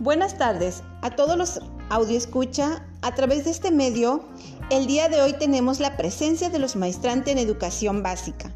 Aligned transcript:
Buenas 0.00 0.38
tardes 0.38 0.82
a 1.02 1.10
todos 1.10 1.36
los 1.36 1.60
audio 1.90 2.16
escucha. 2.16 2.86
A 3.02 3.14
través 3.14 3.44
de 3.44 3.50
este 3.50 3.70
medio, 3.70 4.24
el 4.70 4.86
día 4.86 5.10
de 5.10 5.20
hoy 5.20 5.34
tenemos 5.34 5.78
la 5.78 5.98
presencia 5.98 6.48
de 6.48 6.58
los 6.58 6.74
maestrantes 6.74 7.30
en 7.30 7.38
educación 7.38 8.02
básica. 8.02 8.50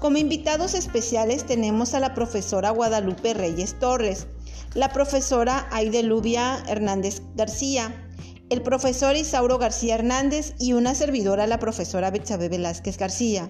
Como 0.00 0.18
invitados 0.18 0.74
especiales 0.74 1.46
tenemos 1.46 1.94
a 1.94 2.00
la 2.00 2.12
profesora 2.12 2.68
Guadalupe 2.72 3.32
Reyes 3.32 3.78
Torres, 3.78 4.26
la 4.74 4.92
profesora 4.92 5.66
Aide 5.70 6.02
Lubia 6.02 6.62
Hernández 6.68 7.22
García, 7.36 8.06
el 8.50 8.60
profesor 8.60 9.16
Isauro 9.16 9.56
García 9.56 9.94
Hernández 9.94 10.52
y 10.58 10.74
una 10.74 10.94
servidora, 10.94 11.46
la 11.46 11.58
profesora 11.58 12.10
Betsabe 12.10 12.50
Velázquez 12.50 12.98
García. 12.98 13.48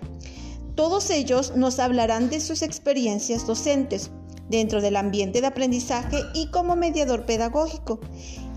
Todos 0.77 1.11
ellos 1.11 1.57
nos 1.57 1.81
hablarán 1.81 2.31
de 2.31 2.39
sus 2.39 2.63
experiencias 2.63 3.49
docentes 3.49 4.13
dentro 4.53 4.81
del 4.81 4.95
ambiente 4.95 5.41
de 5.41 5.49
aprendizaje 5.49 6.21
y 6.35 6.47
como 6.53 6.77
mediador 6.77 7.27
pedagógico. 7.27 7.99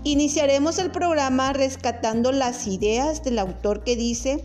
Iniciaremos 0.04 0.78
el 0.78 0.92
programa 0.92 1.52
rescatando 1.52 2.30
las 2.30 2.68
ideas 2.68 3.24
del 3.24 3.40
autor 3.40 3.82
que 3.82 3.96
dice, 3.96 4.42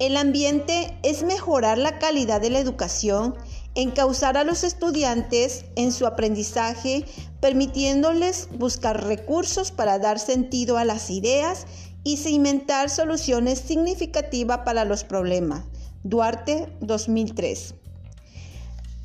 el 0.00 0.16
ambiente 0.16 0.98
es 1.04 1.22
mejorar 1.22 1.78
la 1.78 1.98
calidad 2.00 2.40
de 2.40 2.50
la 2.50 2.58
educación, 2.58 3.36
encauzar 3.76 4.36
a 4.36 4.44
los 4.44 4.64
estudiantes 4.64 5.64
en 5.76 5.92
su 5.92 6.04
aprendizaje, 6.04 7.04
permitiéndoles 7.40 8.48
buscar 8.58 9.04
recursos 9.04 9.70
para 9.70 10.00
dar 10.00 10.18
sentido 10.18 10.78
a 10.78 10.84
las 10.84 11.10
ideas 11.10 11.66
y 12.02 12.16
cimentar 12.16 12.90
soluciones 12.90 13.60
significativas 13.60 14.58
para 14.64 14.84
los 14.84 15.04
problemas. 15.04 15.64
Duarte 16.02 16.68
2003. 16.80 17.76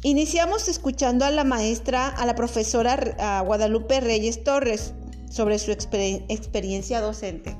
Iniciamos 0.02 0.70
escuchando 0.70 1.26
a 1.26 1.30
la 1.30 1.44
maestra, 1.44 2.08
a 2.08 2.26
la 2.26 2.34
profesora 2.34 3.44
Guadalupe 3.46 4.00
Reyes 4.00 4.46
Torres 4.46 4.94
sobre 5.30 5.60
su 5.60 5.72
experiencia 5.72 7.02
docente. 7.02 7.58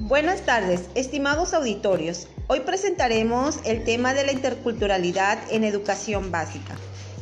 Buenas 0.00 0.44
tardes, 0.44 0.90
estimados 0.96 1.54
auditorios. 1.54 2.26
Hoy 2.48 2.60
presentaremos 2.66 3.60
el 3.64 3.84
tema 3.84 4.12
de 4.12 4.26
la 4.26 4.32
interculturalidad 4.32 5.38
en 5.52 5.62
educación 5.62 6.32
básica. 6.32 6.76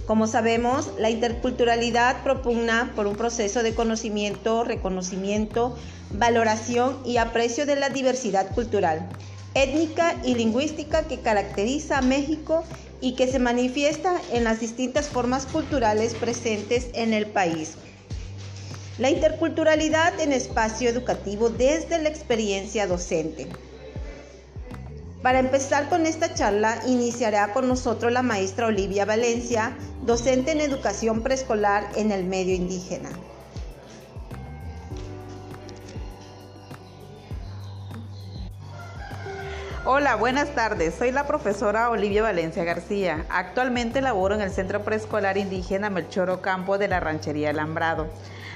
Como 0.08 0.26
sabemos, 0.26 0.88
la 0.98 1.10
interculturalidad 1.10 2.22
propugna 2.22 2.94
por 2.96 3.06
un 3.06 3.14
proceso 3.14 3.62
de 3.62 3.74
conocimiento, 3.74 4.64
reconocimiento, 4.64 5.76
valoración 6.14 6.96
y 7.04 7.18
aprecio 7.18 7.66
de 7.66 7.76
la 7.76 7.90
diversidad 7.90 8.54
cultural, 8.54 9.06
étnica 9.52 10.18
y 10.24 10.34
lingüística 10.34 11.02
que 11.02 11.20
caracteriza 11.20 11.98
a 11.98 12.00
México 12.00 12.64
y 13.02 13.16
que 13.16 13.26
se 13.30 13.38
manifiesta 13.38 14.14
en 14.32 14.44
las 14.44 14.60
distintas 14.60 15.08
formas 15.08 15.44
culturales 15.44 16.14
presentes 16.14 16.86
en 16.94 17.12
el 17.12 17.26
país. 17.26 17.74
La 18.96 19.10
interculturalidad 19.10 20.18
en 20.20 20.32
espacio 20.32 20.88
educativo 20.88 21.50
desde 21.50 21.98
la 21.98 22.08
experiencia 22.08 22.86
docente. 22.86 23.46
Para 25.22 25.40
empezar 25.40 25.88
con 25.88 26.06
esta 26.06 26.32
charla, 26.32 26.78
iniciará 26.86 27.52
con 27.52 27.66
nosotros 27.66 28.12
la 28.12 28.22
maestra 28.22 28.66
Olivia 28.66 29.04
Valencia, 29.04 29.76
docente 30.02 30.52
en 30.52 30.60
educación 30.60 31.22
preescolar 31.22 31.88
en 31.96 32.12
el 32.12 32.22
medio 32.22 32.54
indígena. 32.54 33.10
Hola, 39.84 40.14
buenas 40.14 40.54
tardes. 40.54 40.94
Soy 40.94 41.10
la 41.10 41.26
profesora 41.26 41.90
Olivia 41.90 42.22
Valencia 42.22 42.62
García. 42.62 43.26
Actualmente 43.28 44.00
laboro 44.00 44.36
en 44.36 44.42
el 44.42 44.52
Centro 44.52 44.84
Preescolar 44.84 45.36
Indígena 45.36 45.90
Melchoro 45.90 46.42
Campo 46.42 46.78
de 46.78 46.86
la 46.86 47.00
Ranchería 47.00 47.50
Alambrado. 47.50 48.06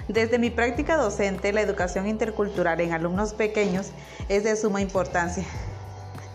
Desde 0.07 0.39
mi 0.39 0.51
práctica 0.51 0.97
docente, 0.97 1.53
la 1.53 1.63
educación 1.63 2.07
intercultural 2.07 2.81
en 2.81 2.93
alumnos 2.93 3.35
pequeños 3.35 3.91
es 4.29 4.45
de 4.45 4.55
suma 4.55 4.81
importancia 4.81 5.45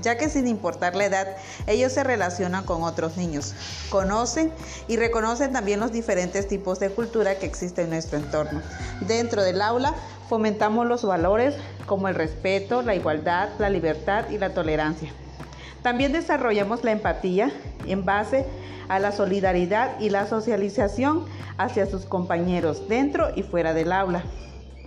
ya 0.01 0.17
que 0.17 0.29
sin 0.29 0.47
importar 0.47 0.95
la 0.95 1.05
edad, 1.05 1.27
ellos 1.65 1.91
se 1.91 2.03
relacionan 2.03 2.63
con 2.63 2.83
otros 2.83 3.17
niños, 3.17 3.53
conocen 3.89 4.51
y 4.87 4.97
reconocen 4.97 5.53
también 5.53 5.79
los 5.79 5.91
diferentes 5.91 6.47
tipos 6.47 6.79
de 6.79 6.89
cultura 6.89 7.35
que 7.39 7.45
existen 7.45 7.85
en 7.85 7.91
nuestro 7.91 8.17
entorno. 8.17 8.61
Dentro 9.01 9.43
del 9.43 9.61
aula 9.61 9.93
fomentamos 10.29 10.85
los 10.87 11.03
valores 11.03 11.55
como 11.85 12.07
el 12.07 12.15
respeto, 12.15 12.81
la 12.81 12.95
igualdad, 12.95 13.49
la 13.59 13.69
libertad 13.69 14.29
y 14.29 14.37
la 14.37 14.53
tolerancia. 14.53 15.11
También 15.81 16.11
desarrollamos 16.11 16.83
la 16.83 16.91
empatía 16.91 17.51
en 17.85 18.03
base 18.03 18.45
a 18.89 18.99
la 18.99 19.11
solidaridad 19.11 19.99
y 19.99 20.09
la 20.09 20.27
socialización 20.27 21.25
hacia 21.57 21.85
sus 21.85 22.05
compañeros 22.05 22.87
dentro 22.87 23.29
y 23.35 23.43
fuera 23.43 23.73
del 23.73 23.91
aula. 23.91 24.23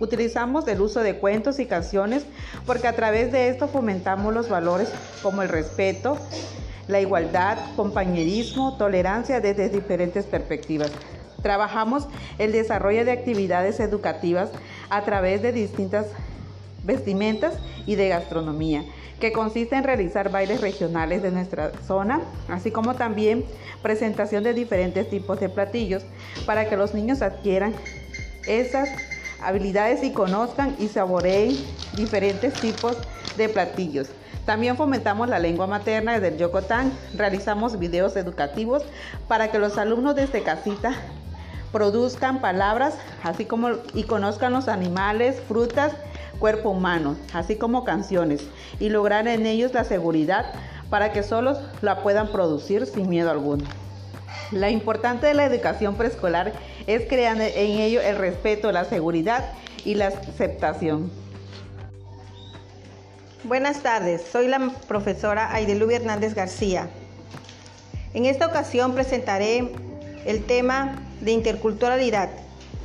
Utilizamos 0.01 0.67
el 0.67 0.81
uso 0.81 1.01
de 1.01 1.17
cuentos 1.17 1.59
y 1.59 1.67
canciones 1.67 2.25
porque 2.65 2.87
a 2.87 2.95
través 2.95 3.31
de 3.31 3.49
esto 3.49 3.67
fomentamos 3.67 4.33
los 4.33 4.49
valores 4.49 4.89
como 5.21 5.43
el 5.43 5.49
respeto, 5.49 6.17
la 6.87 6.99
igualdad, 6.99 7.59
compañerismo, 7.75 8.77
tolerancia 8.77 9.39
desde 9.41 9.69
diferentes 9.69 10.25
perspectivas. 10.25 10.89
Trabajamos 11.43 12.07
el 12.39 12.51
desarrollo 12.51 13.05
de 13.05 13.11
actividades 13.11 13.79
educativas 13.79 14.49
a 14.89 15.03
través 15.03 15.43
de 15.43 15.51
distintas 15.51 16.07
vestimentas 16.83 17.53
y 17.85 17.93
de 17.93 18.09
gastronomía, 18.09 18.83
que 19.19 19.31
consiste 19.31 19.75
en 19.75 19.83
realizar 19.83 20.31
bailes 20.31 20.61
regionales 20.61 21.21
de 21.21 21.29
nuestra 21.29 21.73
zona, 21.85 22.21
así 22.49 22.71
como 22.71 22.95
también 22.95 23.45
presentación 23.83 24.43
de 24.43 24.55
diferentes 24.55 25.07
tipos 25.11 25.39
de 25.39 25.49
platillos 25.49 26.01
para 26.47 26.67
que 26.67 26.75
los 26.75 26.95
niños 26.95 27.21
adquieran 27.21 27.75
esas 28.47 28.89
habilidades 29.41 30.03
y 30.03 30.11
conozcan 30.11 30.75
y 30.79 30.87
saboreen 30.87 31.55
diferentes 31.95 32.53
tipos 32.53 32.97
de 33.37 33.49
platillos. 33.49 34.09
También 34.45 34.75
fomentamos 34.75 35.29
la 35.29 35.39
lengua 35.39 35.67
materna 35.67 36.13
desde 36.13 36.29
el 36.29 36.37
Yocotán. 36.37 36.91
Realizamos 37.15 37.77
videos 37.77 38.15
educativos 38.15 38.83
para 39.27 39.51
que 39.51 39.59
los 39.59 39.77
alumnos 39.77 40.15
desde 40.15 40.41
casita 40.43 40.93
produzcan 41.71 42.41
palabras, 42.41 42.95
así 43.23 43.45
como 43.45 43.69
y 43.93 44.03
conozcan 44.03 44.51
los 44.51 44.67
animales, 44.67 45.39
frutas, 45.47 45.93
cuerpo 46.39 46.71
humano, 46.71 47.15
así 47.33 47.55
como 47.55 47.83
canciones, 47.83 48.41
y 48.79 48.89
lograr 48.89 49.27
en 49.27 49.45
ellos 49.45 49.73
la 49.73 49.83
seguridad 49.83 50.47
para 50.89 51.13
que 51.13 51.23
solos 51.23 51.59
la 51.81 52.01
puedan 52.03 52.31
producir 52.31 52.85
sin 52.87 53.09
miedo 53.09 53.31
alguno. 53.31 53.63
La 54.51 54.69
importante 54.69 55.27
de 55.27 55.33
la 55.33 55.45
educación 55.45 55.95
preescolar 55.95 56.53
es 56.87 57.07
crear 57.07 57.39
en 57.39 57.79
ello 57.79 58.01
el 58.01 58.17
respeto, 58.17 58.71
la 58.71 58.85
seguridad 58.85 59.53
y 59.85 59.95
la 59.95 60.07
aceptación. 60.07 61.11
Buenas 63.43 63.81
tardes, 63.81 64.21
soy 64.31 64.47
la 64.47 64.71
profesora 64.87 65.53
Aidelubia 65.53 65.97
Hernández 65.97 66.35
García. 66.35 66.89
En 68.13 68.25
esta 68.25 68.45
ocasión 68.45 68.93
presentaré 68.93 69.71
el 70.25 70.43
tema 70.43 71.01
de 71.21 71.31
interculturalidad. 71.31 72.29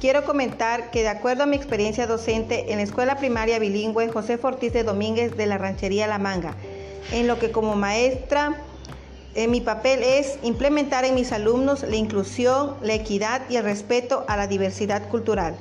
Quiero 0.00 0.24
comentar 0.24 0.90
que 0.90 1.02
de 1.02 1.08
acuerdo 1.08 1.42
a 1.42 1.46
mi 1.46 1.56
experiencia 1.56 2.06
docente 2.06 2.72
en 2.72 2.78
la 2.78 2.84
escuela 2.84 3.16
primaria 3.16 3.58
bilingüe 3.58 4.08
José 4.08 4.38
Fortís 4.38 4.72
de 4.72 4.84
Domínguez 4.84 5.36
de 5.36 5.46
la 5.46 5.58
Ranchería 5.58 6.06
La 6.06 6.18
Manga, 6.18 6.54
en 7.12 7.26
lo 7.26 7.38
que 7.38 7.50
como 7.50 7.76
maestra 7.76 8.56
eh, 9.36 9.48
mi 9.48 9.60
papel 9.60 10.02
es 10.02 10.38
implementar 10.42 11.04
en 11.04 11.14
mis 11.14 11.30
alumnos 11.30 11.82
la 11.82 11.97
inclusión, 11.97 12.74
la 12.80 12.94
equidad 12.94 13.42
y 13.50 13.56
el 13.56 13.64
respeto 13.64 14.24
a 14.28 14.36
la 14.38 14.47
diversidad 14.47 15.10
cultural. 15.10 15.54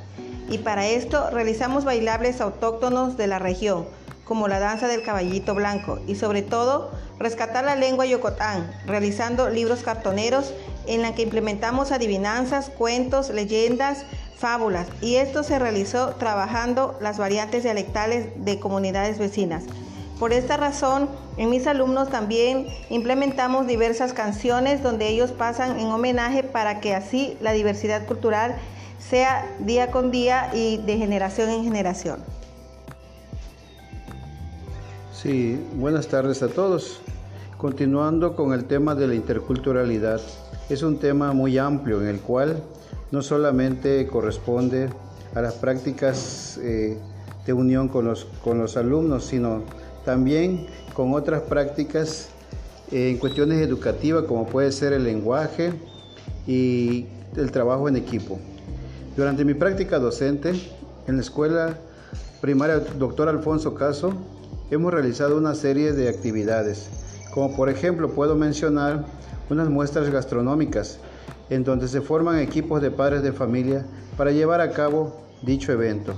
Y 0.49 0.59
para 0.59 0.87
esto 0.87 1.29
realizamos 1.29 1.83
bailables 1.83 2.39
autóctonos 2.39 3.17
de 3.17 3.27
la 3.27 3.37
región, 3.37 3.85
como 4.23 4.47
la 4.47 4.59
danza 4.59 4.87
del 4.87 5.03
caballito 5.03 5.55
blanco, 5.55 5.99
y 6.07 6.15
sobre 6.15 6.41
todo 6.41 6.89
rescatar 7.19 7.65
la 7.65 7.75
lengua 7.75 8.05
yocotán, 8.05 8.71
realizando 8.85 9.49
libros 9.49 9.83
cartoneros 9.83 10.53
en 10.87 11.01
la 11.01 11.13
que 11.13 11.23
implementamos 11.23 11.91
adivinanzas, 11.91 12.69
cuentos, 12.69 13.29
leyendas, 13.29 14.05
fábulas, 14.37 14.87
y 15.01 15.15
esto 15.17 15.43
se 15.43 15.59
realizó 15.59 16.11
trabajando 16.15 16.97
las 17.01 17.17
variantes 17.17 17.63
dialectales 17.63 18.27
de 18.37 18.57
comunidades 18.57 19.19
vecinas. 19.19 19.65
Por 20.19 20.31
esta 20.31 20.55
razón, 20.55 21.09
en 21.35 21.49
mis 21.49 21.67
alumnos 21.67 22.09
también 22.09 22.67
implementamos 22.89 23.67
diversas 23.67 24.13
canciones 24.13 24.81
donde 24.81 25.09
ellos 25.09 25.31
pasan 25.31 25.77
en 25.77 25.87
homenaje 25.87 26.43
para 26.43 26.79
que 26.79 26.95
así 26.95 27.37
la 27.41 27.51
diversidad 27.51 28.05
cultural 28.07 28.55
sea 28.97 29.45
día 29.59 29.91
con 29.91 30.11
día 30.11 30.51
y 30.53 30.77
de 30.77 30.97
generación 30.97 31.49
en 31.49 31.63
generación. 31.65 32.19
Sí, 35.13 35.59
buenas 35.75 36.07
tardes 36.07 36.41
a 36.43 36.47
todos. 36.47 37.01
Continuando 37.57 38.35
con 38.35 38.53
el 38.53 38.65
tema 38.65 38.95
de 38.95 39.07
la 39.07 39.15
interculturalidad, 39.15 40.21
es 40.69 40.81
un 40.81 40.97
tema 40.97 41.33
muy 41.33 41.57
amplio 41.57 42.01
en 42.01 42.07
el 42.07 42.19
cual 42.19 42.63
no 43.11 43.21
solamente 43.21 44.07
corresponde 44.07 44.89
a 45.33 45.41
las 45.41 45.55
prácticas 45.55 46.57
eh, 46.61 46.97
de 47.45 47.53
unión 47.53 47.89
con 47.89 48.05
los, 48.05 48.25
con 48.43 48.59
los 48.59 48.77
alumnos, 48.77 49.25
sino 49.25 49.63
también 50.05 50.67
con 50.93 51.13
otras 51.13 51.41
prácticas 51.41 52.29
eh, 52.91 53.09
en 53.09 53.17
cuestiones 53.17 53.61
educativas 53.61 54.23
como 54.25 54.45
puede 54.45 54.71
ser 54.71 54.93
el 54.93 55.03
lenguaje 55.03 55.73
y 56.47 57.07
el 57.35 57.51
trabajo 57.51 57.89
en 57.89 57.97
equipo. 57.97 58.39
Durante 59.17 59.43
mi 59.43 59.53
práctica 59.53 59.99
docente 59.99 60.53
en 61.07 61.15
la 61.15 61.21
escuela 61.21 61.77
primaria 62.41 62.79
Dr. 62.79 63.27
Alfonso 63.27 63.73
Caso, 63.73 64.13
hemos 64.69 64.93
realizado 64.93 65.37
una 65.37 65.55
serie 65.55 65.93
de 65.93 66.09
actividades, 66.09 66.89
como 67.33 67.55
por 67.55 67.69
ejemplo 67.69 68.09
puedo 68.11 68.35
mencionar 68.35 69.05
unas 69.49 69.69
muestras 69.69 70.09
gastronómicas, 70.09 70.99
en 71.49 71.63
donde 71.63 71.87
se 71.87 72.01
forman 72.01 72.39
equipos 72.39 72.81
de 72.81 72.91
padres 72.91 73.23
de 73.23 73.31
familia 73.31 73.85
para 74.17 74.31
llevar 74.31 74.61
a 74.61 74.71
cabo 74.71 75.15
dicho 75.41 75.71
evento. 75.71 76.13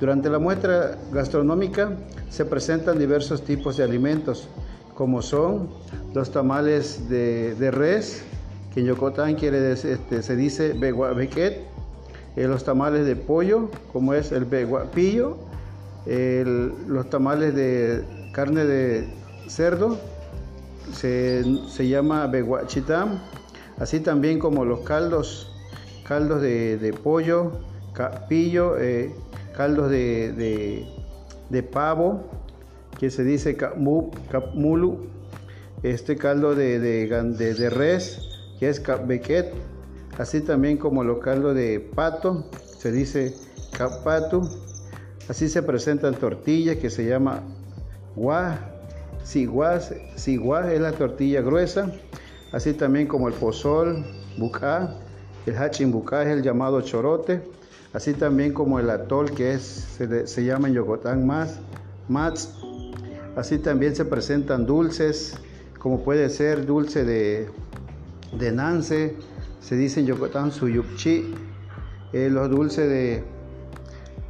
Durante 0.00 0.30
la 0.30 0.38
muestra 0.38 0.96
gastronómica 1.12 1.92
se 2.30 2.46
presentan 2.46 2.98
diversos 2.98 3.44
tipos 3.44 3.76
de 3.76 3.84
alimentos, 3.84 4.48
como 4.94 5.20
son 5.20 5.68
los 6.14 6.32
tamales 6.32 7.08
de, 7.10 7.70
res, 7.70 8.22
que 8.72 8.80
en 8.80 8.86
Yocotán 8.86 9.34
quiere 9.34 9.72
este, 9.72 10.22
se 10.22 10.36
dice 10.36 10.72
bequet, 10.72 11.66
eh, 12.36 12.46
los 12.46 12.64
tamales 12.64 13.04
de 13.04 13.14
pollo, 13.14 13.68
como 13.92 14.14
es 14.14 14.32
el 14.32 14.46
beguapillo, 14.46 15.36
los 16.06 17.10
tamales 17.10 17.54
de 17.54 18.02
carne 18.32 18.64
de 18.64 19.06
cerdo, 19.48 19.98
se, 20.94 21.44
llama 21.88 22.26
beguachitam, 22.26 23.20
así 23.78 24.00
también 24.00 24.38
como 24.38 24.64
los 24.64 24.80
caldos, 24.80 25.52
caldos 26.04 26.40
de, 26.40 26.94
pollo, 27.02 27.52
capillo, 27.92 28.78
eh, 28.78 29.14
caldos 29.60 29.90
de, 29.90 30.86
pavo, 31.70 32.24
que 32.98 33.10
se 33.10 33.24
dice 33.24 33.58
capmulu, 33.58 35.00
este 35.82 36.16
caldo 36.16 36.54
de, 36.54 36.78
de, 36.78 37.68
res, 37.68 38.22
que 38.58 38.70
es 38.70 38.82
bequet, 39.06 39.52
así 40.16 40.40
también 40.40 40.78
como 40.78 41.04
los 41.04 41.18
caldos 41.18 41.54
de 41.54 41.78
pato, 41.78 42.46
se 42.78 42.90
dice 42.90 43.34
capato, 43.76 44.48
así 45.28 45.46
se 45.46 45.62
presentan 45.62 46.14
tortillas 46.14 46.78
que 46.78 46.88
se 46.88 47.04
llama 47.04 47.42
guá, 48.16 48.58
si 49.24 49.44
guá, 49.44 49.76
es 49.76 50.80
la 50.80 50.92
tortilla 50.92 51.42
gruesa, 51.42 51.92
así 52.52 52.72
también 52.72 53.06
como 53.06 53.28
el 53.28 53.34
pozol, 53.34 54.06
bucá, 54.38 54.96
el 55.44 55.54
hachin 55.58 55.92
bucá 55.92 56.22
es 56.22 56.28
el 56.28 56.42
llamado 56.42 56.80
chorote, 56.80 57.42
así 57.92 58.14
también 58.14 58.52
como 58.52 58.78
el 58.78 58.90
atol 58.90 59.30
que 59.32 59.58
se, 59.58 60.44
llama 60.44 60.68
en 60.68 60.74
Yocotán 60.74 61.26
más, 61.26 61.58
mats, 62.08 62.54
así 63.36 63.58
también 63.58 63.96
se 63.96 64.04
presentan 64.04 64.66
dulces, 64.66 65.36
como 65.78 66.02
puede 66.02 66.28
ser 66.28 66.66
dulce 66.66 67.04
de, 67.04 67.50
nance, 68.52 69.16
se 69.60 69.76
dice 69.76 70.00
en 70.00 70.06
Yocotán 70.06 70.52
suyupchi, 70.52 71.34
eh, 72.12 72.28
los 72.30 72.50
dulces 72.50 73.24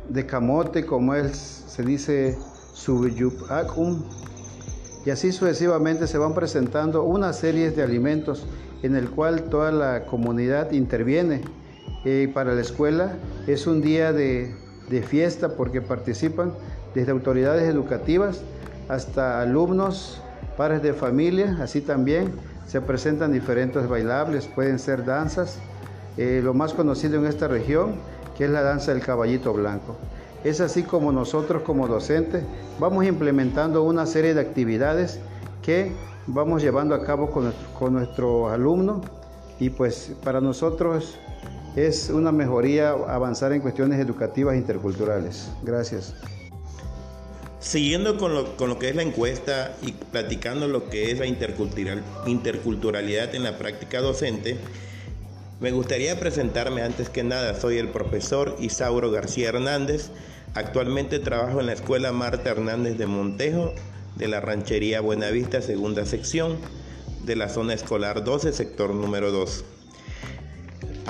de, 0.08 0.26
camote, 0.26 0.84
como 0.86 1.14
se 1.32 1.82
dice 1.82 2.38
suyupakum, 2.72 4.02
y 5.04 5.10
así 5.10 5.32
sucesivamente 5.32 6.06
se 6.06 6.18
van 6.18 6.34
presentando 6.34 7.04
una 7.04 7.32
serie 7.32 7.70
de 7.70 7.82
alimentos 7.82 8.44
en 8.82 8.96
el 8.96 9.08
cual 9.10 9.44
toda 9.44 9.72
la 9.72 10.04
comunidad 10.04 10.72
interviene. 10.72 11.42
Para 12.34 12.54
la 12.54 12.60
escuela 12.60 13.16
es 13.46 13.66
un 13.66 13.82
día 13.82 14.12
de, 14.12 14.54
de 14.88 15.02
fiesta 15.02 15.56
porque 15.56 15.80
participan 15.80 16.52
desde 16.94 17.12
autoridades 17.12 17.68
educativas 17.68 18.42
hasta 18.88 19.40
alumnos, 19.40 20.20
padres 20.56 20.82
de 20.82 20.92
familia, 20.92 21.58
así 21.60 21.80
también 21.80 22.32
se 22.66 22.80
presentan 22.80 23.32
diferentes 23.32 23.88
bailables, 23.88 24.46
pueden 24.46 24.78
ser 24.78 25.04
danzas, 25.04 25.58
eh, 26.16 26.40
lo 26.42 26.54
más 26.54 26.74
conocido 26.74 27.18
en 27.18 27.26
esta 27.26 27.48
región, 27.48 27.94
que 28.36 28.44
es 28.44 28.50
la 28.50 28.62
danza 28.62 28.92
del 28.92 29.02
caballito 29.02 29.52
blanco. 29.52 29.96
Es 30.42 30.60
así 30.60 30.82
como 30.82 31.12
nosotros 31.12 31.62
como 31.62 31.86
docentes 31.86 32.42
vamos 32.78 33.04
implementando 33.04 33.82
una 33.82 34.06
serie 34.06 34.34
de 34.34 34.40
actividades 34.40 35.20
que 35.62 35.92
vamos 36.26 36.62
llevando 36.62 36.94
a 36.94 37.04
cabo 37.04 37.30
con, 37.30 37.52
con 37.78 37.92
nuestros 37.92 38.50
alumnos 38.50 39.02
y 39.58 39.70
pues 39.70 40.12
para 40.24 40.40
nosotros 40.40 41.18
es 41.76 42.10
una 42.10 42.32
mejoría 42.32 42.90
avanzar 42.90 43.52
en 43.52 43.60
cuestiones 43.60 44.00
educativas 44.00 44.56
interculturales. 44.56 45.48
Gracias. 45.62 46.14
Siguiendo 47.60 48.16
con 48.16 48.34
lo, 48.34 48.56
con 48.56 48.70
lo, 48.70 48.78
que 48.78 48.88
es 48.88 48.96
la 48.96 49.02
encuesta 49.02 49.76
y 49.82 49.92
platicando 49.92 50.66
lo 50.66 50.88
que 50.88 51.10
es 51.10 51.18
la 51.18 51.26
intercultural, 51.26 52.02
interculturalidad 52.26 53.34
en 53.34 53.44
la 53.44 53.58
práctica 53.58 54.00
docente, 54.00 54.56
me 55.60 55.70
gustaría 55.72 56.18
presentarme 56.18 56.82
antes 56.82 57.10
que 57.10 57.22
nada. 57.22 57.54
Soy 57.54 57.76
el 57.76 57.90
profesor 57.90 58.56
Isauro 58.60 59.10
García 59.10 59.50
Hernández. 59.50 60.10
Actualmente 60.54 61.18
trabajo 61.18 61.60
en 61.60 61.66
la 61.66 61.74
Escuela 61.74 62.12
Marta 62.12 62.50
Hernández 62.50 62.96
de 62.96 63.06
Montejo 63.06 63.74
de 64.16 64.26
la 64.28 64.40
Ranchería 64.40 65.00
Buenavista, 65.00 65.60
segunda 65.60 66.06
sección, 66.06 66.56
de 67.24 67.36
la 67.36 67.48
zona 67.48 67.74
escolar 67.74 68.24
12, 68.24 68.52
sector 68.52 68.94
número 68.94 69.30
2. 69.30 69.64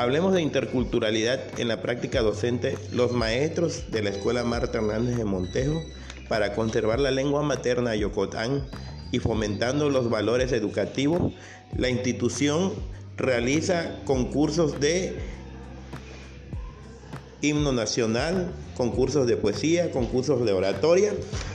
Hablemos 0.01 0.33
de 0.33 0.41
interculturalidad 0.41 1.61
en 1.61 1.69
la 1.69 1.83
práctica 1.83 2.23
docente. 2.23 2.79
Los 2.91 3.13
maestros 3.13 3.91
de 3.91 4.03
la 4.03 4.09
Escuela 4.09 4.45
Marta 4.45 4.79
Hernández 4.79 5.19
de 5.19 5.27
Montejo 5.27 5.83
para 6.27 6.55
conservar 6.55 7.01
la 7.01 7.11
lengua 7.11 7.43
materna 7.43 7.95
yocotán 7.95 8.67
y 9.13 9.19
fomentando 9.19 9.91
los 9.91 10.09
valores 10.09 10.53
educativos, 10.53 11.35
la 11.77 11.91
institución 11.91 12.73
realiza 13.19 14.01
concursos 14.07 14.81
de 14.81 15.19
himno 17.43 17.71
nacional, 17.73 18.55
concursos 18.79 19.27
de 19.27 19.37
poesía, 19.37 19.91
concursos 19.91 20.47
de 20.47 20.53
oratoria. 20.55 21.13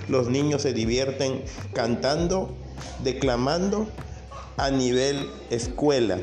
Los 0.08 0.30
niños 0.30 0.62
se 0.62 0.72
divierten 0.72 1.42
cantando, 1.74 2.56
declamando 3.04 3.88
a 4.58 4.70
nivel 4.70 5.32
escuela. 5.50 6.20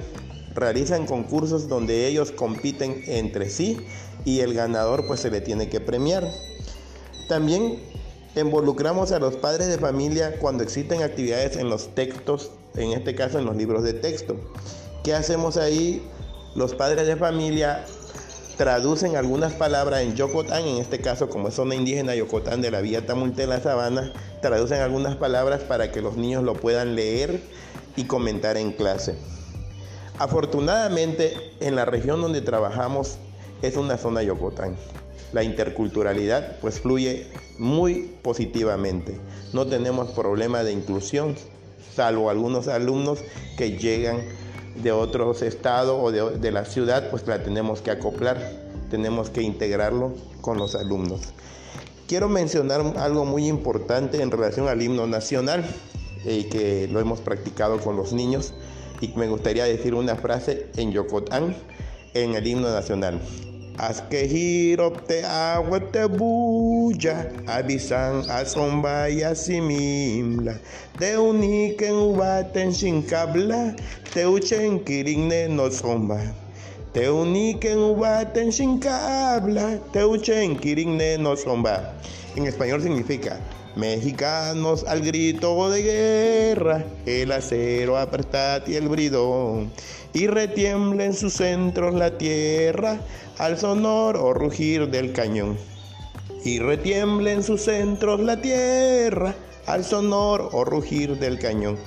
Realizan 0.54 1.06
concursos 1.06 1.68
donde 1.68 2.06
ellos 2.06 2.32
compiten 2.32 3.02
entre 3.06 3.48
sí 3.48 3.78
y 4.24 4.40
el 4.40 4.54
ganador 4.54 5.06
pues 5.06 5.20
se 5.20 5.30
le 5.30 5.40
tiene 5.40 5.68
que 5.68 5.80
premiar. 5.80 6.28
También 7.28 7.78
Involucramos 8.34 9.12
a 9.12 9.18
los 9.18 9.36
padres 9.36 9.68
de 9.68 9.76
familia 9.76 10.38
cuando 10.38 10.62
existen 10.62 11.02
actividades 11.02 11.56
en 11.56 11.68
los 11.68 11.94
textos, 11.94 12.50
en 12.74 12.92
este 12.92 13.14
caso 13.14 13.38
en 13.38 13.44
los 13.44 13.56
libros 13.56 13.82
de 13.82 13.92
texto. 13.92 14.36
¿Qué 15.04 15.12
hacemos 15.12 15.58
ahí? 15.58 16.02
Los 16.54 16.74
padres 16.74 17.06
de 17.06 17.16
familia 17.16 17.84
traducen 18.56 19.16
algunas 19.16 19.52
palabras 19.52 20.00
en 20.00 20.14
Yocotán, 20.14 20.64
en 20.64 20.78
este 20.78 20.98
caso 20.98 21.28
como 21.28 21.48
es 21.48 21.54
zona 21.54 21.74
indígena 21.74 22.14
Yocotán 22.14 22.62
de 22.62 22.70
la 22.70 22.80
Vía 22.80 23.04
Tamulte 23.04 23.42
de 23.42 23.48
la 23.48 23.60
Sabana, 23.60 24.14
traducen 24.40 24.80
algunas 24.80 25.16
palabras 25.16 25.60
para 25.60 25.92
que 25.92 26.00
los 26.00 26.16
niños 26.16 26.42
lo 26.42 26.54
puedan 26.54 26.96
leer 26.96 27.42
y 27.96 28.04
comentar 28.04 28.56
en 28.56 28.72
clase. 28.72 29.14
Afortunadamente, 30.18 31.34
en 31.60 31.74
la 31.74 31.84
región 31.84 32.20
donde 32.20 32.40
trabajamos 32.40 33.18
es 33.62 33.76
una 33.76 33.96
zona 33.96 34.22
Yocotán 34.22 34.76
la 35.32 35.42
interculturalidad 35.42 36.58
pues 36.60 36.80
fluye 36.80 37.26
muy 37.58 38.14
positivamente. 38.22 39.18
No 39.52 39.66
tenemos 39.66 40.10
problema 40.10 40.62
de 40.62 40.72
inclusión, 40.72 41.34
salvo 41.94 42.30
algunos 42.30 42.68
alumnos 42.68 43.18
que 43.56 43.76
llegan 43.78 44.20
de 44.82 44.92
otros 44.92 45.42
estados 45.42 45.98
o 46.00 46.10
de, 46.10 46.50
la 46.50 46.64
ciudad, 46.64 47.10
pues 47.10 47.26
la 47.26 47.42
tenemos 47.42 47.82
que 47.82 47.90
acoplar, 47.90 48.38
tenemos 48.90 49.30
que 49.30 49.42
integrarlo 49.42 50.14
con 50.40 50.58
los 50.58 50.74
alumnos. 50.74 51.20
Quiero 52.06 52.28
mencionar 52.28 52.80
algo 52.98 53.24
muy 53.24 53.46
importante 53.46 54.22
en 54.22 54.30
relación 54.30 54.68
al 54.68 54.82
himno 54.82 55.06
nacional, 55.06 55.64
eh, 56.24 56.48
que 56.50 56.88
lo 56.88 57.00
hemos 57.00 57.20
practicado 57.20 57.78
con 57.80 57.96
los 57.96 58.12
niños, 58.12 58.54
y 59.02 59.12
me 59.16 59.26
gustaría 59.26 59.64
decir 59.64 59.94
una 59.94 60.14
frase 60.14 60.68
en 60.76 60.92
Yocotán, 60.92 61.54
en 62.14 62.34
el 62.36 62.46
himno 62.46 62.70
nacional. 62.70 63.20
Askehirop 63.78 65.06
te 65.06 65.24
agua 65.24 65.80
te 65.90 66.04
buja, 66.04 67.28
abisan 67.46 68.22
asomba 68.30 69.10
y 69.10 69.22
asimimla. 69.22 70.60
Te 70.98 71.18
uniken 71.18 71.94
ubaten 71.94 72.72
sin 72.72 73.02
cabla, 73.02 73.74
te 74.14 74.26
uchen 74.26 74.84
kirigne 74.84 75.48
no 75.48 75.70
somba. 75.70 76.20
Te 76.92 77.10
uniken 77.10 77.78
ubaten 77.78 78.52
sin 78.52 78.78
cabla, 78.78 79.78
te 79.92 80.04
uchen 80.04 80.56
kirigne 80.56 81.16
no. 81.16 81.34
En 82.36 82.46
español 82.46 82.82
significa 82.82 83.40
Mexicanos 83.76 84.84
al 84.86 85.00
grito 85.00 85.70
de 85.70 85.82
guerra, 85.82 86.84
el 87.06 87.32
acero 87.32 87.96
apretad 87.96 88.66
y 88.66 88.74
el 88.74 88.88
bridón, 88.88 89.72
y 90.12 90.26
retiembla 90.26 91.06
en 91.06 91.14
sus 91.14 91.32
centros 91.32 91.94
la 91.94 92.18
tierra 92.18 92.98
al 93.38 93.58
sonor 93.58 94.18
o 94.18 94.34
rugir 94.34 94.90
del 94.90 95.12
cañón. 95.14 95.56
y 96.44 96.58
retiemble 96.58 97.32
en 97.32 97.42
sus 97.42 97.62
centros 97.62 98.20
la 98.20 98.40
tierra 98.40 99.34
al 99.66 99.84
sonor 99.84 100.50
o 100.52 100.64
rugir 100.64 101.18
del 101.18 101.38
cañón. 101.38 101.78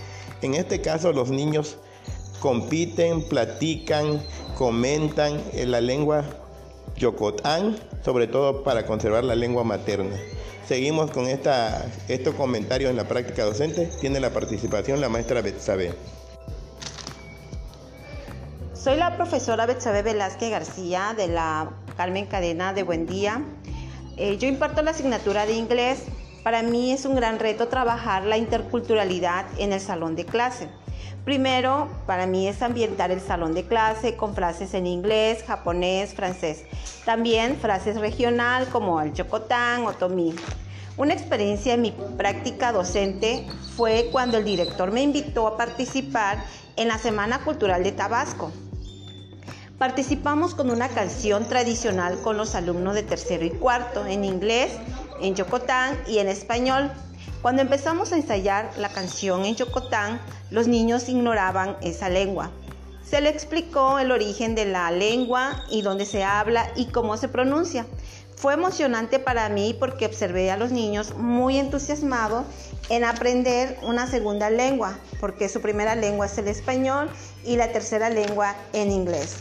En 0.42 0.54
este 0.54 0.82
caso 0.82 1.12
los 1.12 1.30
niños 1.30 1.78
compiten, 2.40 3.22
platican, 3.24 4.22
comentan 4.56 5.42
en 5.54 5.72
la 5.72 5.82
lengua 5.82 6.24
yocotán, 6.98 7.78
sobre 8.04 8.28
todo 8.28 8.64
para 8.64 8.86
conservar 8.86 9.24
la 9.24 9.36
lengua 9.36 9.64
materna. 9.64 10.16
Seguimos 10.68 11.12
con 11.12 11.28
esta, 11.28 11.86
estos 12.08 12.34
comentarios 12.36 12.90
en 12.90 12.98
la 12.98 13.08
práctica 13.08 13.44
docente. 13.44 13.90
Tiene 14.02 14.20
la 14.20 14.32
participación 14.32 15.00
la 15.00 15.10
maestra 15.10 15.42
Betsabe. 15.42 15.94
Soy 18.74 18.98
la 18.98 19.16
profesora 19.16 19.66
Betsabe 19.66 20.02
Velázquez 20.02 20.50
García 20.50 21.14
de 21.16 21.28
la 21.28 21.72
Carmen 21.98 22.26
Cadena 22.26 22.74
de 22.74 22.84
Buen 22.84 23.06
Día. 23.06 23.44
Eh, 24.18 24.38
yo 24.38 24.48
imparto 24.48 24.82
la 24.82 24.92
asignatura 24.92 25.46
de 25.46 25.54
inglés. 25.54 26.04
Para 26.46 26.62
mí 26.62 26.92
es 26.92 27.06
un 27.06 27.16
gran 27.16 27.40
reto 27.40 27.70
trabajar 27.70 28.24
la 28.24 28.38
interculturalidad 28.38 29.48
en 29.58 29.74
el 29.74 29.82
salón 29.82 30.16
de 30.16 30.26
clase. 30.26 30.70
Primero, 31.24 31.90
para 32.06 32.28
mí 32.28 32.48
es 32.48 32.62
ambientar 32.62 33.10
el 33.10 33.20
salón 33.20 33.56
de 33.56 33.66
clase 33.66 34.16
con 34.16 34.36
frases 34.36 34.76
en 34.76 34.86
inglés, 34.86 35.44
japonés, 35.48 36.14
francés. 36.14 36.66
También 37.04 37.56
frases 37.56 38.00
regional 38.00 38.68
como 38.68 39.02
el 39.02 39.12
chocotán 39.14 39.88
o 39.88 39.94
tomí. 39.94 40.36
Una 40.98 41.16
experiencia 41.16 41.74
en 41.74 41.82
mi 41.82 41.92
práctica 42.16 42.72
docente 42.72 43.48
fue 43.76 44.10
cuando 44.12 44.38
el 44.38 44.46
director 44.46 44.92
me 44.92 45.02
invitó 45.02 45.48
a 45.48 45.58
participar 45.58 46.46
en 46.76 46.90
la 46.90 47.00
Semana 47.00 47.44
Cultural 47.44 47.84
de 47.84 47.92
Tabasco. 47.92 48.52
Participamos 49.80 50.54
con 50.54 50.70
una 50.70 50.90
canción 50.90 51.50
tradicional 51.50 52.22
con 52.22 52.38
los 52.38 52.54
alumnos 52.54 52.94
de 52.94 53.02
tercero 53.02 53.44
y 53.46 53.50
cuarto 53.50 54.06
en 54.06 54.24
inglés, 54.24 54.74
en 55.22 55.36
chocotán 55.36 56.00
y 56.08 56.20
en 56.20 56.28
español. 56.28 56.92
Cuando 57.42 57.62
empezamos 57.62 58.12
a 58.12 58.16
ensayar 58.16 58.72
la 58.78 58.90
canción 58.90 59.46
en 59.46 59.56
Chocotán, 59.56 60.20
los 60.50 60.68
niños 60.68 61.08
ignoraban 61.10 61.78
esa 61.82 62.10
lengua. 62.10 62.50
Se 63.08 63.22
le 63.22 63.30
explicó 63.30 64.00
el 64.00 64.12
origen 64.12 64.56
de 64.56 64.66
la 64.66 64.90
lengua 64.90 65.64
y 65.70 65.84
dónde 65.84 66.06
se 66.06 66.24
habla 66.24 66.72
y 66.76 66.86
cómo 66.86 67.18
se 67.18 67.28
pronuncia. 67.28 67.86
Fue 68.36 68.56
emocionante 68.56 69.20
para 69.20 69.48
mí 69.50 69.76
porque 69.80 70.08
observé 70.08 70.50
a 70.50 70.58
los 70.58 70.72
niños 70.72 71.16
muy 71.16 71.60
entusiasmados 71.60 72.46
en 72.90 73.04
aprender 73.04 73.78
una 73.84 74.08
segunda 74.08 74.50
lengua, 74.50 74.98
porque 75.20 75.48
su 75.48 75.62
primera 75.62 75.96
lengua 75.96 76.26
es 76.26 76.38
el 76.40 76.48
español 76.48 77.10
y 77.44 77.58
la 77.58 77.72
tercera 77.72 78.10
lengua 78.10 78.56
en 78.74 78.92
inglés. 78.92 79.38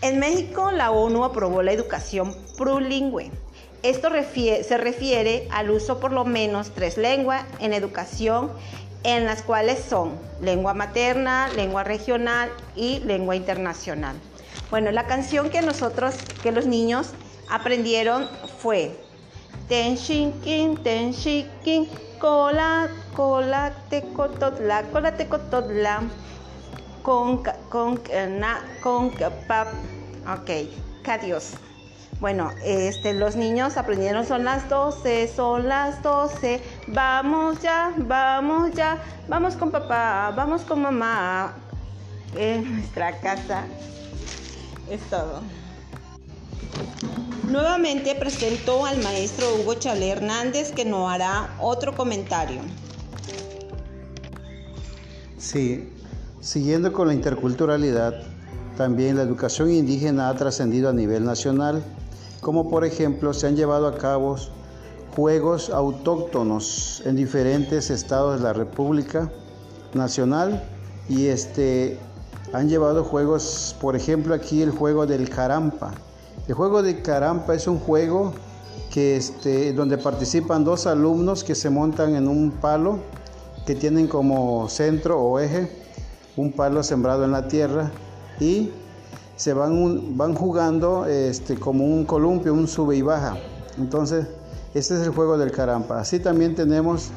En 0.00 0.20
México, 0.20 0.70
la 0.70 0.92
ONU 0.92 1.24
aprobó 1.24 1.62
la 1.62 1.72
educación 1.72 2.34
plurilingüe 2.56 3.32
esto 3.82 4.10
se 4.10 4.76
refiere 4.76 5.48
al 5.50 5.70
uso 5.70 6.00
por 6.00 6.12
lo 6.12 6.24
menos 6.24 6.70
tres 6.74 6.96
lenguas 6.96 7.44
en 7.60 7.72
educación, 7.72 8.52
en 9.04 9.24
las 9.24 9.42
cuales 9.42 9.78
son 9.78 10.18
lengua 10.42 10.74
materna, 10.74 11.48
lengua 11.56 11.84
regional 11.84 12.50
y 12.76 13.00
lengua 13.00 13.36
internacional. 13.36 14.16
Bueno, 14.70 14.90
la 14.90 15.06
canción 15.06 15.50
que 15.50 15.62
nosotros, 15.62 16.14
que 16.42 16.52
los 16.52 16.66
niños 16.66 17.12
aprendieron 17.48 18.28
fue 18.58 18.96
Ten 19.68 19.96
Shinkin, 19.96 20.76
Ten 20.82 21.12
Shinkin, 21.12 21.88
Cola, 22.18 22.88
Cola, 23.16 23.72
Tecototla, 23.88 24.82
Cola, 24.92 25.16
Tecototla, 25.16 26.02
con, 27.02 27.42
con, 27.70 28.00
na, 28.38 28.62
con, 28.82 29.10
pap, 29.48 29.68
ok, 30.26 30.50
adiós. 31.06 31.54
Bueno, 32.20 32.50
este, 32.62 33.14
los 33.14 33.34
niños 33.34 33.78
aprendieron, 33.78 34.26
son 34.26 34.44
las 34.44 34.68
12, 34.68 35.26
son 35.34 35.68
las 35.68 36.02
12, 36.02 36.60
vamos 36.88 37.62
ya, 37.62 37.94
vamos 37.96 38.72
ya, 38.72 39.02
vamos 39.26 39.56
con 39.56 39.70
papá, 39.70 40.30
vamos 40.36 40.60
con 40.62 40.82
mamá. 40.82 41.54
En 42.36 42.76
nuestra 42.76 43.18
casa 43.20 43.64
es 44.90 45.00
todo. 45.08 45.40
Nuevamente 47.48 48.14
presento 48.14 48.84
al 48.84 49.02
maestro 49.02 49.46
Hugo 49.56 49.74
Chale 49.74 50.10
Hernández 50.10 50.72
que 50.72 50.84
nos 50.84 51.10
hará 51.10 51.48
otro 51.58 51.96
comentario. 51.96 52.60
Sí, 55.38 55.88
siguiendo 56.40 56.92
con 56.92 57.08
la 57.08 57.14
interculturalidad, 57.14 58.22
también 58.76 59.16
la 59.16 59.22
educación 59.22 59.70
indígena 59.70 60.28
ha 60.28 60.34
trascendido 60.34 60.90
a 60.90 60.92
nivel 60.92 61.24
nacional 61.24 61.82
como 62.40 62.68
por 62.70 62.84
ejemplo 62.84 63.32
se 63.34 63.46
han 63.46 63.56
llevado 63.56 63.86
a 63.86 63.96
cabo 63.98 64.36
juegos 65.14 65.70
autóctonos 65.70 67.02
en 67.04 67.16
diferentes 67.16 67.90
estados 67.90 68.38
de 68.38 68.44
la 68.44 68.52
República 68.52 69.30
Nacional 69.92 70.62
y 71.08 71.26
este 71.26 71.98
han 72.52 72.68
llevado 72.68 73.04
juegos, 73.04 73.76
por 73.80 73.94
ejemplo 73.94 74.34
aquí 74.34 74.62
el 74.62 74.70
juego 74.70 75.06
del 75.06 75.28
carampa. 75.28 75.92
El 76.48 76.54
juego 76.54 76.82
del 76.82 77.02
carampa 77.02 77.54
es 77.54 77.66
un 77.68 77.78
juego 77.78 78.32
que 78.90 79.16
este, 79.16 79.72
donde 79.72 79.98
participan 79.98 80.64
dos 80.64 80.86
alumnos 80.86 81.44
que 81.44 81.54
se 81.54 81.70
montan 81.70 82.16
en 82.16 82.26
un 82.26 82.50
palo 82.50 82.98
que 83.66 83.74
tienen 83.74 84.08
como 84.08 84.68
centro 84.68 85.20
o 85.20 85.38
eje 85.38 85.70
un 86.36 86.52
palo 86.52 86.82
sembrado 86.82 87.24
en 87.24 87.32
la 87.32 87.46
tierra 87.46 87.90
y 88.40 88.70
se 89.40 89.54
van, 89.54 90.18
van 90.18 90.34
jugando 90.34 91.06
este, 91.06 91.56
como 91.56 91.86
un 91.86 92.04
columpio, 92.04 92.52
un 92.52 92.68
sube 92.68 92.96
y 92.96 93.00
baja. 93.00 93.38
Entonces, 93.78 94.26
este 94.74 94.96
es 94.96 95.00
el 95.00 95.14
juego 95.14 95.38
del 95.38 95.50
carampa. 95.50 95.98
Así 95.98 96.20
también 96.20 96.54
tenemos 96.54 97.08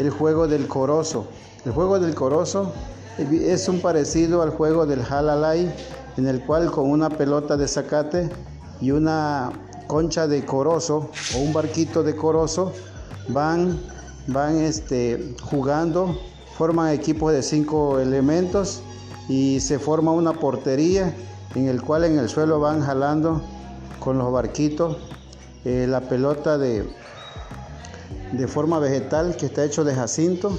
el 0.00 0.10
juego 0.10 0.48
del 0.48 0.66
corozo. 0.66 1.28
El 1.64 1.70
juego 1.70 2.00
del 2.00 2.16
corozo 2.16 2.72
es 3.16 3.68
un 3.68 3.80
parecido 3.80 4.42
al 4.42 4.50
juego 4.50 4.86
del 4.86 5.02
halalay, 5.08 5.72
en 6.16 6.26
el 6.26 6.44
cual 6.44 6.68
con 6.72 6.90
una 6.90 7.10
pelota 7.10 7.56
de 7.56 7.68
zacate 7.68 8.28
y 8.80 8.90
una 8.90 9.52
concha 9.86 10.26
de 10.26 10.44
corozo 10.44 11.10
o 11.36 11.38
un 11.38 11.52
barquito 11.52 12.02
de 12.02 12.16
corozo 12.16 12.72
van, 13.28 13.78
van 14.26 14.56
este, 14.56 15.36
jugando, 15.42 16.18
forman 16.56 16.92
equipos 16.92 17.32
de 17.32 17.44
cinco 17.44 18.00
elementos 18.00 18.82
y 19.28 19.60
se 19.60 19.78
forma 19.78 20.10
una 20.10 20.32
portería 20.32 21.14
en 21.54 21.68
el 21.68 21.82
cual 21.82 22.04
en 22.04 22.18
el 22.18 22.28
suelo 22.28 22.60
van 22.60 22.82
jalando 22.82 23.42
con 24.00 24.18
los 24.18 24.32
barquitos 24.32 24.96
eh, 25.64 25.86
la 25.88 26.00
pelota 26.02 26.56
de, 26.58 26.88
de 28.32 28.48
forma 28.48 28.78
vegetal 28.78 29.36
que 29.36 29.46
está 29.46 29.64
hecho 29.64 29.84
de 29.84 29.94
jacinto 29.94 30.56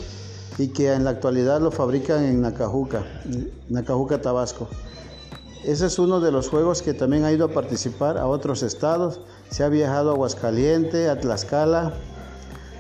y 0.58 0.70
que 0.70 0.94
en 0.94 1.06
la 1.06 1.12
actualidad 1.12 1.62
lo 1.62 1.72
fabrican 1.72 2.24
en 2.26 2.42
Nacajuca, 2.42 3.06
Nacajuca, 3.70 4.22
Tabasco. 4.22 4.68
Ese 5.64 5.86
es 5.86 6.00
uno 6.00 6.20
de 6.20 6.32
los 6.32 6.50
juegos 6.50 6.82
que 6.82 6.94
también 6.94 7.26
ha 7.26 7.32
ido 7.32 7.46
a 7.46 7.50
participar 7.50 8.18
a 8.18 8.28
otros 8.28 8.64
estados. 8.64 9.22
Se 9.50 9.64
ha 9.64 9.70
viajado 9.70 10.12
a 10.12 10.14
Aguascalientes, 10.14 11.10
a 11.10 11.20
Tlaxcala, 11.20 11.94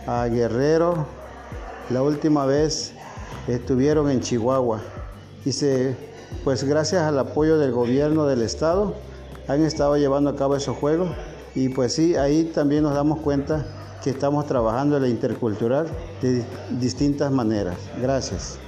a 0.07 0.25
Guerrero. 0.27 1.05
La 1.89 2.01
última 2.01 2.45
vez 2.45 2.93
estuvieron 3.47 4.09
en 4.09 4.21
Chihuahua 4.21 4.81
y 5.45 5.51
se 5.51 5.95
pues 6.43 6.63
gracias 6.63 7.03
al 7.03 7.17
apoyo 7.19 7.57
del 7.57 7.71
gobierno 7.71 8.25
del 8.25 8.41
estado 8.41 8.95
han 9.47 9.63
estado 9.63 9.97
llevando 9.97 10.29
a 10.29 10.35
cabo 10.35 10.55
esos 10.55 10.77
juegos 10.77 11.09
y 11.55 11.69
pues 11.69 11.93
sí, 11.93 12.15
ahí 12.15 12.45
también 12.45 12.83
nos 12.83 12.93
damos 12.93 13.19
cuenta 13.19 13.65
que 14.03 14.11
estamos 14.11 14.45
trabajando 14.45 14.97
en 14.97 15.03
la 15.03 15.09
intercultural 15.09 15.87
de 16.21 16.45
distintas 16.79 17.31
maneras. 17.31 17.75
Gracias. 18.01 18.59